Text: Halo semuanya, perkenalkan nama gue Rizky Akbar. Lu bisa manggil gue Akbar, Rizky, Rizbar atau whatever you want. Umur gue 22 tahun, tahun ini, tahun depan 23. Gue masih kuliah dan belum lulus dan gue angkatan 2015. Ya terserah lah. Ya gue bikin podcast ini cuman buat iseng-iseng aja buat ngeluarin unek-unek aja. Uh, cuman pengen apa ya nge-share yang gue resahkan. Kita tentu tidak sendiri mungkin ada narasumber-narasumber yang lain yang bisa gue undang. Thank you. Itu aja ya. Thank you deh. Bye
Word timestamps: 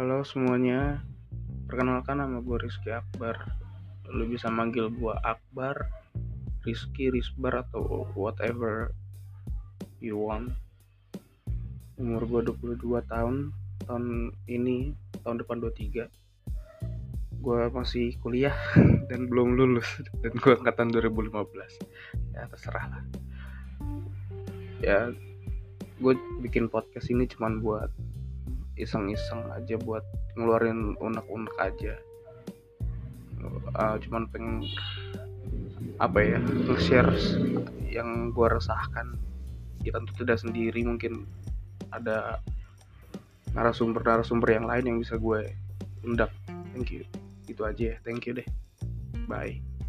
Halo 0.00 0.24
semuanya, 0.24 1.04
perkenalkan 1.68 2.24
nama 2.24 2.40
gue 2.40 2.56
Rizky 2.56 2.88
Akbar. 2.88 3.36
Lu 4.08 4.24
bisa 4.32 4.48
manggil 4.48 4.88
gue 4.88 5.12
Akbar, 5.12 5.92
Rizky, 6.64 7.12
Rizbar 7.12 7.68
atau 7.68 8.08
whatever 8.16 8.96
you 10.00 10.16
want. 10.16 10.56
Umur 12.00 12.24
gue 12.24 12.48
22 12.48 12.80
tahun, 13.12 13.52
tahun 13.84 14.32
ini, 14.48 14.96
tahun 15.20 15.44
depan 15.44 15.68
23. 15.68 16.08
Gue 17.44 17.60
masih 17.68 18.16
kuliah 18.24 18.56
dan 19.12 19.28
belum 19.28 19.52
lulus 19.52 20.00
dan 20.24 20.32
gue 20.32 20.52
angkatan 20.64 20.96
2015. 20.96 21.28
Ya 22.32 22.48
terserah 22.48 22.88
lah. 22.88 23.04
Ya 24.80 25.12
gue 26.00 26.16
bikin 26.40 26.72
podcast 26.72 27.12
ini 27.12 27.28
cuman 27.28 27.60
buat 27.60 27.92
iseng-iseng 28.78 29.50
aja 29.50 29.74
buat 29.80 30.04
ngeluarin 30.38 30.94
unek-unek 30.98 31.54
aja. 31.58 31.94
Uh, 33.72 33.96
cuman 34.04 34.28
pengen 34.28 34.68
apa 35.96 36.18
ya 36.20 36.38
nge-share 36.40 37.12
yang 37.88 38.30
gue 38.30 38.46
resahkan. 38.46 39.16
Kita 39.80 39.96
tentu 40.00 40.12
tidak 40.20 40.38
sendiri 40.44 40.84
mungkin 40.84 41.24
ada 41.90 42.38
narasumber-narasumber 43.56 44.48
yang 44.54 44.66
lain 44.68 44.84
yang 44.86 44.98
bisa 45.00 45.16
gue 45.16 45.56
undang. 46.04 46.30
Thank 46.76 46.92
you. 46.94 47.02
Itu 47.48 47.66
aja 47.66 47.94
ya. 47.94 47.96
Thank 48.04 48.28
you 48.28 48.36
deh. 48.36 48.48
Bye 49.26 49.79